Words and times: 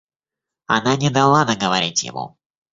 Она 0.65 0.95
не 0.95 1.11
дала 1.11 1.45
договорить 1.45 2.01
ему. 2.01 2.35